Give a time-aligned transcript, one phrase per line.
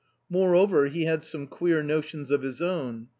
[0.31, 3.09] Moreover, he had some queer notions of his own.